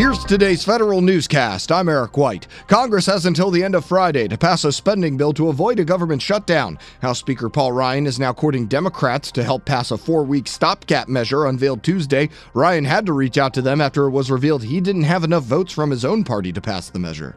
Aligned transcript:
Here's 0.00 0.24
today's 0.24 0.64
federal 0.64 1.02
newscast. 1.02 1.70
I'm 1.70 1.86
Eric 1.86 2.16
White. 2.16 2.46
Congress 2.68 3.04
has 3.04 3.26
until 3.26 3.50
the 3.50 3.62
end 3.62 3.74
of 3.74 3.84
Friday 3.84 4.28
to 4.28 4.38
pass 4.38 4.64
a 4.64 4.72
spending 4.72 5.18
bill 5.18 5.34
to 5.34 5.48
avoid 5.48 5.78
a 5.78 5.84
government 5.84 6.22
shutdown. 6.22 6.78
House 7.02 7.18
Speaker 7.18 7.50
Paul 7.50 7.72
Ryan 7.72 8.06
is 8.06 8.18
now 8.18 8.32
courting 8.32 8.66
Democrats 8.66 9.30
to 9.32 9.44
help 9.44 9.66
pass 9.66 9.90
a 9.90 9.98
four 9.98 10.24
week 10.24 10.48
stopgap 10.48 11.08
measure 11.08 11.44
unveiled 11.44 11.82
Tuesday. 11.82 12.30
Ryan 12.54 12.86
had 12.86 13.04
to 13.04 13.12
reach 13.12 13.36
out 13.36 13.52
to 13.52 13.60
them 13.60 13.82
after 13.82 14.06
it 14.06 14.12
was 14.12 14.30
revealed 14.30 14.64
he 14.64 14.80
didn't 14.80 15.02
have 15.02 15.22
enough 15.22 15.44
votes 15.44 15.74
from 15.74 15.90
his 15.90 16.06
own 16.06 16.24
party 16.24 16.50
to 16.50 16.62
pass 16.62 16.88
the 16.88 16.98
measure. 16.98 17.36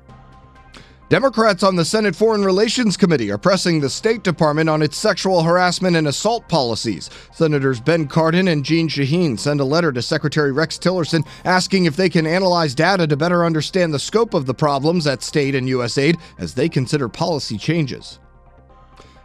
Democrats 1.13 1.61
on 1.61 1.75
the 1.75 1.85
Senate 1.85 2.15
Foreign 2.15 2.43
Relations 2.43 2.97
Committee 2.97 3.29
are 3.29 3.37
pressing 3.37 3.79
the 3.79 3.87
State 3.87 4.23
Department 4.23 4.67
on 4.67 4.81
its 4.81 4.97
sexual 4.97 5.43
harassment 5.43 5.95
and 5.95 6.07
assault 6.07 6.49
policies. 6.49 7.11
Senators 7.31 7.79
Ben 7.79 8.07
Cardin 8.07 8.51
and 8.51 8.65
Jeanne 8.65 8.87
Shaheen 8.87 9.37
send 9.37 9.59
a 9.59 9.63
letter 9.63 9.91
to 9.91 10.01
Secretary 10.01 10.51
Rex 10.51 10.79
Tillerson 10.79 11.23
asking 11.45 11.85
if 11.85 11.95
they 11.95 12.09
can 12.09 12.25
analyze 12.25 12.73
data 12.73 13.05
to 13.05 13.15
better 13.15 13.45
understand 13.45 13.93
the 13.93 13.99
scope 13.99 14.33
of 14.33 14.47
the 14.47 14.55
problems 14.55 15.05
at 15.05 15.21
state 15.21 15.53
and 15.53 15.67
USAID 15.67 16.19
as 16.39 16.55
they 16.55 16.67
consider 16.67 17.07
policy 17.07 17.59
changes. 17.59 18.17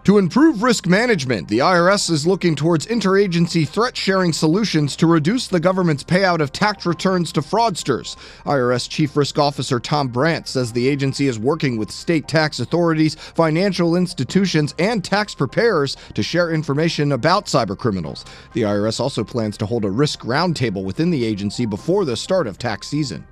To 0.09 0.17
improve 0.17 0.63
risk 0.63 0.87
management, 0.87 1.49
the 1.49 1.59
IRS 1.59 2.11
is 2.11 2.27
looking 2.27 2.57
towards 2.57 2.87
interagency 2.87 3.69
threat 3.69 3.95
sharing 3.95 4.33
solutions 4.33 4.97
to 4.97 5.07
reduce 5.07 5.49
the 5.49 5.61
government's 5.61 6.03
payout 6.03 6.41
of 6.41 6.51
tax 6.51 6.87
returns 6.87 7.31
to 7.33 7.43
fraudsters. 7.43 8.17
IRS 8.47 8.89
Chief 8.89 9.15
Risk 9.15 9.39
Officer 9.39 9.79
Tom 9.79 10.09
Brandt 10.09 10.49
says 10.49 10.73
the 10.73 10.89
agency 10.89 11.27
is 11.27 11.39
working 11.39 11.77
with 11.77 11.91
state 11.91 12.27
tax 12.27 12.59
authorities, 12.59 13.17
financial 13.17 13.97
institutions, 13.97 14.75
and 14.79 15.05
tax 15.05 15.35
preparers 15.35 15.95
to 16.15 16.23
share 16.23 16.53
information 16.53 17.13
about 17.13 17.45
cybercriminals. 17.45 18.25
The 18.55 18.63
IRS 18.63 19.01
also 19.01 19.23
plans 19.23 19.59
to 19.59 19.67
hold 19.67 19.85
a 19.85 19.91
risk 19.91 20.21
roundtable 20.21 20.85
within 20.85 21.11
the 21.11 21.23
agency 21.23 21.67
before 21.67 22.07
the 22.07 22.17
start 22.17 22.47
of 22.47 22.57
tax 22.57 22.89
season. 22.89 23.27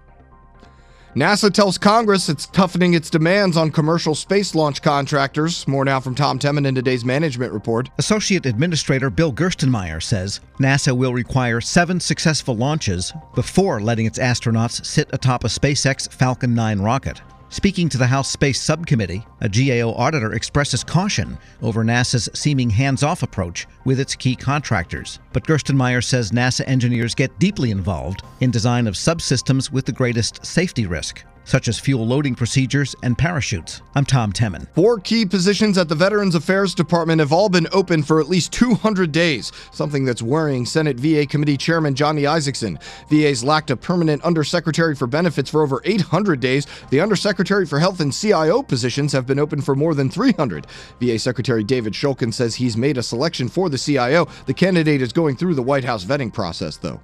NASA 1.15 1.53
tells 1.53 1.79
Congress 1.79 2.29
it's 2.29 2.47
toughening 2.47 2.95
its 2.95 3.09
demands 3.09 3.57
on 3.57 3.71
commercial 3.71 4.15
space 4.15 4.55
launch 4.55 4.83
contractors. 4.83 5.67
More 5.67 5.85
now 5.85 6.01
from 6.01 6.15
Tom 6.15 6.39
Temin 6.39 6.67
in 6.67 6.75
today's 6.75 7.05
management 7.05 7.53
report. 7.53 7.89
Associate 7.99 8.45
Administrator 8.45 9.09
Bill 9.09 9.33
Gerstenmaier 9.33 10.03
says 10.03 10.41
NASA 10.59 10.97
will 10.97 11.15
require 11.15 11.61
seven 11.61 12.01
successful 12.01 12.57
launches 12.57 13.13
before 13.35 13.81
letting 13.81 14.07
its 14.07 14.19
astronauts 14.19 14.85
sit 14.85 15.09
atop 15.13 15.45
a 15.45 15.49
SpaceX 15.49 16.13
Falcon 16.13 16.55
9 16.55 16.81
rocket. 16.81 17.23
Speaking 17.49 17.89
to 17.91 17.99
the 17.99 18.07
House 18.07 18.29
Space 18.29 18.61
Subcommittee, 18.61 19.25
a 19.41 19.49
GAO 19.49 19.93
auditor 19.93 20.33
expresses 20.33 20.83
caution 20.83 21.39
over 21.63 21.85
NASA's 21.85 22.29
seeming 22.35 22.69
hands 22.69 23.05
off 23.05 23.23
approach 23.23 23.69
with 23.85 24.01
its 24.01 24.17
key 24.17 24.35
contractors. 24.35 25.21
But 25.33 25.45
Gerstenmaier 25.45 26.03
says 26.03 26.33
NASA 26.33 26.67
engineers 26.67 27.15
get 27.15 27.39
deeply 27.39 27.71
involved 27.71 28.23
in 28.41 28.51
design 28.51 28.89
of 28.89 28.95
subsystems 28.95 29.71
with 29.71 29.87
the 29.87 29.93
greatest 29.93 30.45
safety 30.45 30.87
risk 30.87 31.25
such 31.47 31.69
as 31.69 31.79
fuel 31.79 32.07
loading 32.07 32.35
procedures 32.35 32.95
and 33.03 33.17
parachutes. 33.17 33.81
I'm 33.95 34.05
Tom 34.05 34.33
Temin. 34.33 34.67
Four 34.75 34.99
key 34.99 35.25
positions 35.25 35.79
at 35.79 35.89
the 35.89 35.95
Veterans 35.95 36.35
Affairs 36.35 36.75
Department 36.75 37.21
have 37.21 37.33
all 37.33 37.49
been 37.49 37.69
open 37.73 38.03
for 38.03 38.21
at 38.21 38.29
least 38.29 38.53
200 38.53 39.11
days, 39.13 39.53
something 39.73 40.05
that's 40.05 40.21
worrying 40.21 40.67
Senate 40.67 40.99
VA 40.99 41.25
Committee 41.25 41.57
Chairman 41.57 41.95
Johnny 41.95 42.23
Isakson. 42.23 42.81
VA's 43.09 43.43
lacked 43.43 43.71
a 43.71 43.77
permanent 43.77 44.23
Undersecretary 44.23 44.95
for 44.95 45.07
Benefits 45.07 45.49
for 45.49 45.63
over 45.63 45.81
800 45.85 46.41
days. 46.41 46.67
The 46.91 47.01
Undersecretary 47.01 47.65
for 47.65 47.79
Health 47.79 48.01
and 48.01 48.13
CIO 48.13 48.63
positions 48.63 49.13
have 49.13 49.27
been 49.27 49.39
open 49.39 49.63
for 49.63 49.75
more 49.75 49.95
than 49.95 50.11
300. 50.11 50.67
VA 51.01 51.19
Secretary 51.19 51.63
David 51.63 51.93
Shulkin 51.93 52.35
says 52.35 52.57
he's 52.57 52.77
made 52.77 52.99
a 52.99 53.03
selection 53.03 53.49
for 53.49 53.69
the 53.69 53.79
CIO. 53.79 54.27
The 54.47 54.55
candidate 54.55 55.01
is 55.01 55.13
going 55.13 55.37
through 55.37 55.55
the 55.55 55.63
White 55.63 55.85
House 55.85 56.05
vetting 56.05 56.33
process, 56.33 56.77
though. 56.77 57.01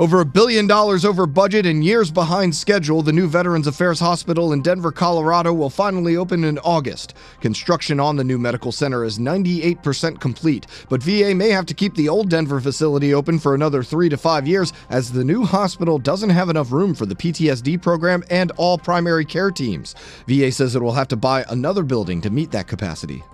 Over 0.00 0.20
a 0.20 0.24
billion 0.24 0.68
dollars 0.68 1.04
over 1.04 1.26
budget 1.26 1.66
and 1.66 1.84
years 1.84 2.12
behind 2.12 2.54
schedule, 2.54 3.02
the 3.02 3.12
new 3.12 3.26
Veterans 3.26 3.66
Affairs 3.66 3.98
Hospital 3.98 4.52
in 4.52 4.62
Denver, 4.62 4.92
Colorado 4.92 5.52
will 5.52 5.70
finally 5.70 6.16
open 6.16 6.44
in 6.44 6.56
August. 6.60 7.14
Construction 7.40 7.98
on 7.98 8.14
the 8.14 8.22
new 8.22 8.38
medical 8.38 8.70
center 8.70 9.02
is 9.02 9.18
98% 9.18 10.20
complete, 10.20 10.68
but 10.88 11.02
VA 11.02 11.34
may 11.34 11.48
have 11.48 11.66
to 11.66 11.74
keep 11.74 11.96
the 11.96 12.08
old 12.08 12.30
Denver 12.30 12.60
facility 12.60 13.12
open 13.12 13.40
for 13.40 13.56
another 13.56 13.82
three 13.82 14.08
to 14.08 14.16
five 14.16 14.46
years 14.46 14.72
as 14.88 15.10
the 15.10 15.24
new 15.24 15.44
hospital 15.44 15.98
doesn't 15.98 16.30
have 16.30 16.48
enough 16.48 16.70
room 16.70 16.94
for 16.94 17.04
the 17.04 17.16
PTSD 17.16 17.82
program 17.82 18.22
and 18.30 18.52
all 18.52 18.78
primary 18.78 19.24
care 19.24 19.50
teams. 19.50 19.96
VA 20.28 20.52
says 20.52 20.76
it 20.76 20.82
will 20.82 20.92
have 20.92 21.08
to 21.08 21.16
buy 21.16 21.44
another 21.48 21.82
building 21.82 22.20
to 22.20 22.30
meet 22.30 22.52
that 22.52 22.68
capacity. 22.68 23.24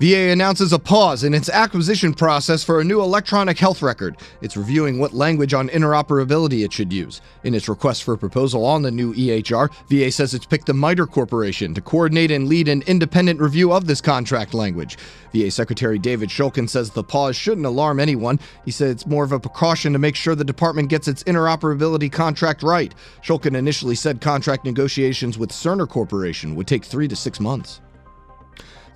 VA 0.00 0.30
announces 0.30 0.72
a 0.72 0.78
pause 0.78 1.24
in 1.24 1.34
its 1.34 1.50
acquisition 1.50 2.14
process 2.14 2.64
for 2.64 2.80
a 2.80 2.84
new 2.84 3.02
electronic 3.02 3.58
health 3.58 3.82
record. 3.82 4.16
It's 4.40 4.56
reviewing 4.56 4.98
what 4.98 5.12
language 5.12 5.52
on 5.52 5.68
interoperability 5.68 6.64
it 6.64 6.72
should 6.72 6.90
use. 6.90 7.20
In 7.44 7.54
its 7.54 7.68
request 7.68 8.04
for 8.04 8.14
a 8.14 8.18
proposal 8.18 8.64
on 8.64 8.80
the 8.80 8.90
new 8.90 9.12
EHR, 9.12 9.70
VA 9.90 10.10
says 10.10 10.32
it's 10.32 10.46
picked 10.46 10.64
the 10.64 10.72
MITRE 10.72 11.06
Corporation 11.06 11.74
to 11.74 11.82
coordinate 11.82 12.30
and 12.30 12.48
lead 12.48 12.66
an 12.68 12.80
independent 12.86 13.40
review 13.40 13.74
of 13.74 13.86
this 13.86 14.00
contract 14.00 14.54
language. 14.54 14.96
VA 15.34 15.50
Secretary 15.50 15.98
David 15.98 16.30
Shulkin 16.30 16.66
says 16.66 16.88
the 16.88 17.04
pause 17.04 17.36
shouldn't 17.36 17.66
alarm 17.66 18.00
anyone. 18.00 18.40
He 18.64 18.70
said 18.70 18.88
it's 18.88 19.06
more 19.06 19.24
of 19.24 19.32
a 19.32 19.38
precaution 19.38 19.92
to 19.92 19.98
make 19.98 20.16
sure 20.16 20.34
the 20.34 20.44
department 20.44 20.88
gets 20.88 21.08
its 21.08 21.24
interoperability 21.24 22.10
contract 22.10 22.62
right. 22.62 22.94
Shulkin 23.22 23.54
initially 23.54 23.96
said 23.96 24.22
contract 24.22 24.64
negotiations 24.64 25.36
with 25.36 25.50
Cerner 25.50 25.86
Corporation 25.86 26.54
would 26.54 26.66
take 26.66 26.86
three 26.86 27.06
to 27.06 27.14
six 27.14 27.38
months. 27.38 27.82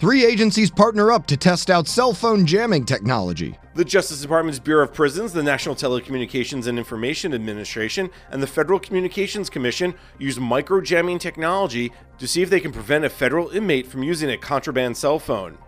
Three 0.00 0.24
agencies 0.24 0.72
partner 0.72 1.12
up 1.12 1.24
to 1.28 1.36
test 1.36 1.70
out 1.70 1.86
cell 1.86 2.12
phone 2.12 2.46
jamming 2.46 2.84
technology. 2.84 3.56
The 3.74 3.84
Justice 3.84 4.20
Department's 4.20 4.58
Bureau 4.58 4.84
of 4.84 4.92
Prisons, 4.92 5.32
the 5.32 5.42
National 5.42 5.76
Telecommunications 5.76 6.66
and 6.66 6.78
Information 6.78 7.32
Administration, 7.32 8.10
and 8.30 8.42
the 8.42 8.46
Federal 8.48 8.80
Communications 8.80 9.48
Commission 9.48 9.94
use 10.18 10.36
microjamming 10.36 11.20
technology 11.20 11.92
to 12.18 12.26
see 12.26 12.42
if 12.42 12.50
they 12.50 12.58
can 12.58 12.72
prevent 12.72 13.04
a 13.04 13.08
federal 13.08 13.50
inmate 13.50 13.86
from 13.86 14.02
using 14.02 14.30
a 14.30 14.36
contraband 14.36 14.96
cell 14.96 15.20
phone. 15.20 15.58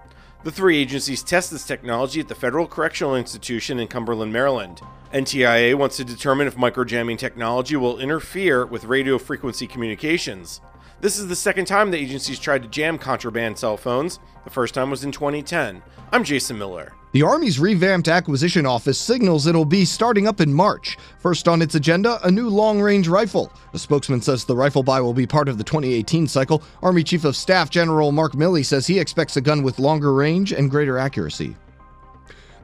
The 0.43 0.51
three 0.51 0.77
agencies 0.77 1.23
test 1.23 1.53
this 1.53 1.67
technology 1.67 2.19
at 2.19 2.27
the 2.27 2.35
Federal 2.35 2.67
Correctional 2.67 3.15
Institution 3.15 3.79
in 3.79 3.87
Cumberland, 3.87 4.33
Maryland. 4.33 4.81
NTIA 5.13 5.77
wants 5.77 5.97
to 5.99 6.05
determine 6.05 6.49
if 6.49 6.57
microjamming 6.57 7.19
technology 7.19 7.77
will 7.77 8.01
interfere 8.01 8.67
with 8.67 8.85
radio 8.85 9.19
frequency 9.19 9.69
communications. 9.69 10.61
This 10.99 11.19
is 11.19 11.29
the 11.29 11.37
second 11.37 11.67
time 11.67 11.91
the 11.91 11.99
agency's 11.99 12.39
tried 12.39 12.63
to 12.63 12.69
jam 12.69 12.97
contraband 12.97 13.59
cell 13.59 13.77
phones. 13.77 14.19
The 14.45 14.51
first 14.51 14.73
time 14.73 14.91
was 14.91 15.05
in 15.05 15.13
2010. 15.13 15.83
I'm 16.11 16.25
Jason 16.25 16.57
Miller. 16.57 16.95
The 17.13 17.23
Army's 17.23 17.59
revamped 17.59 18.09
acquisition 18.09 18.65
office 18.65 18.99
signals 18.99 19.47
it'll 19.47 19.67
be 19.67 19.85
starting 19.85 20.27
up 20.27 20.41
in 20.41 20.53
March. 20.53 20.97
First 21.19 21.49
on 21.49 21.61
its 21.61 21.75
agenda, 21.75 22.19
a 22.27 22.31
new 22.31 22.49
long 22.49 22.81
range 22.81 23.09
rifle. 23.09 23.53
A 23.75 23.79
spokesman 23.79 24.23
says 24.23 24.47
the 24.47 24.57
rifle 24.57 24.83
buy 24.83 25.03
will 25.03 25.15
be 25.15 25.27
part 25.27 25.51
of 25.51 25.59
the 25.59 25.65
2018 25.65 26.27
cycle. 26.29 26.63
Army 26.83 27.03
Chief 27.03 27.25
of 27.25 27.37
Staff 27.37 27.69
General 27.69 28.11
Mark 28.11 28.33
Milley 28.33 28.65
says 28.65 28.87
he 28.87 28.99
expects 28.99 29.37
a 29.37 29.43
gun 29.43 29.63
with 29.63 29.79
longer 29.79 30.15
range 30.15 30.53
and 30.53 30.71
greater 30.71 30.97
accuracy. 30.97 31.57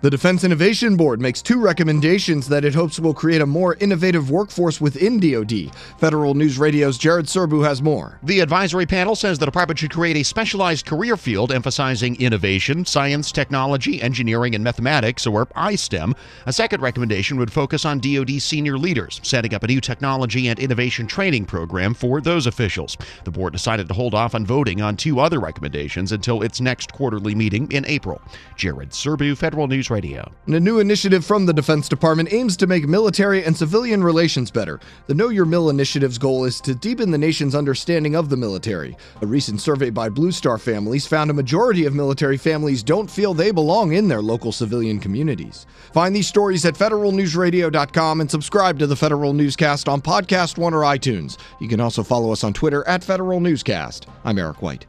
The 0.02 0.10
Defense 0.10 0.42
Innovation 0.42 0.96
Board 0.96 1.20
makes 1.20 1.40
two 1.40 1.60
recommendations 1.60 2.48
that 2.48 2.64
it 2.64 2.74
hopes 2.74 2.98
will 2.98 3.14
create 3.14 3.40
a 3.40 3.46
more 3.46 3.76
innovative 3.76 4.32
workforce 4.32 4.80
within 4.80 5.20
DoD. 5.20 5.72
Federal 5.96 6.34
News 6.34 6.58
Radio's 6.58 6.98
Jared 6.98 7.26
Serbu 7.26 7.64
has 7.64 7.80
more. 7.80 8.18
The 8.24 8.40
advisory 8.40 8.84
panel 8.84 9.14
says 9.14 9.38
the 9.38 9.46
department 9.46 9.78
should 9.78 9.92
create 9.92 10.16
a 10.16 10.24
specialized 10.24 10.86
career 10.86 11.16
field 11.16 11.52
emphasizing 11.52 12.20
innovation, 12.20 12.84
science, 12.84 13.30
technology, 13.30 14.02
engineering, 14.02 14.56
and 14.56 14.64
mathematics, 14.64 15.24
or 15.24 15.46
iSTEM. 15.46 16.16
A 16.46 16.52
second 16.52 16.82
recommendation 16.82 17.36
would 17.36 17.52
focus 17.52 17.84
on 17.84 18.00
DoD 18.00 18.42
senior 18.42 18.78
leaders, 18.78 19.20
setting 19.22 19.54
up 19.54 19.62
a 19.62 19.68
new 19.68 19.80
technology 19.80 20.48
and 20.48 20.58
innovation 20.58 21.06
training 21.06 21.44
program 21.44 21.94
for 21.94 22.20
those 22.20 22.48
officials. 22.48 22.96
The 23.22 23.30
board 23.30 23.52
decided 23.52 23.86
to 23.86 23.94
hold 23.94 24.14
off 24.14 24.34
on 24.34 24.46
voting 24.46 24.82
on 24.82 24.96
two 24.96 25.20
other 25.20 25.38
recommendations 25.38 26.10
until 26.10 26.42
its 26.42 26.60
next 26.60 26.92
quarterly 26.92 27.36
meeting 27.36 27.70
in 27.70 27.86
April. 27.86 28.20
Jared 28.56 28.90
Serbu, 28.90 29.38
Federal 29.38 29.68
News 29.68 29.91
Radio. 29.92 30.32
And 30.46 30.54
a 30.54 30.60
new 30.60 30.80
initiative 30.80 31.24
from 31.24 31.46
the 31.46 31.52
Defense 31.52 31.88
Department 31.88 32.32
aims 32.32 32.56
to 32.56 32.66
make 32.66 32.88
military 32.88 33.44
and 33.44 33.56
civilian 33.56 34.02
relations 34.02 34.50
better. 34.50 34.80
The 35.06 35.14
Know 35.14 35.28
Your 35.28 35.44
Mil 35.44 35.70
initiative's 35.70 36.18
goal 36.18 36.44
is 36.44 36.60
to 36.62 36.74
deepen 36.74 37.10
the 37.10 37.18
nation's 37.18 37.54
understanding 37.54 38.16
of 38.16 38.28
the 38.28 38.36
military. 38.36 38.96
A 39.20 39.26
recent 39.26 39.60
survey 39.60 39.90
by 39.90 40.08
Blue 40.08 40.32
Star 40.32 40.58
Families 40.58 41.06
found 41.06 41.30
a 41.30 41.34
majority 41.34 41.84
of 41.84 41.94
military 41.94 42.36
families 42.36 42.82
don't 42.82 43.10
feel 43.10 43.34
they 43.34 43.50
belong 43.50 43.92
in 43.92 44.08
their 44.08 44.22
local 44.22 44.50
civilian 44.50 44.98
communities. 44.98 45.66
Find 45.92 46.16
these 46.16 46.26
stories 46.26 46.64
at 46.64 46.74
federalnewsradio.com 46.74 48.20
and 48.20 48.30
subscribe 48.30 48.78
to 48.78 48.86
the 48.86 48.96
Federal 48.96 49.34
Newscast 49.34 49.88
on 49.88 50.00
Podcast 50.00 50.58
One 50.58 50.74
or 50.74 50.82
iTunes. 50.82 51.36
You 51.60 51.68
can 51.68 51.80
also 51.80 52.02
follow 52.02 52.32
us 52.32 52.42
on 52.42 52.52
Twitter 52.52 52.86
at 52.88 53.04
Federal 53.04 53.40
Newscast. 53.40 54.06
I'm 54.24 54.38
Eric 54.38 54.62
White. 54.62 54.86